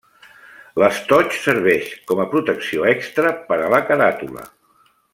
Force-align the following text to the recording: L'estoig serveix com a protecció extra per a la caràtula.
L'estoig 0.83 1.35
serveix 1.41 1.91
com 2.13 2.23
a 2.23 2.27
protecció 2.33 2.89
extra 2.95 3.35
per 3.51 3.61
a 3.67 3.69
la 3.75 3.83
caràtula. 3.93 4.49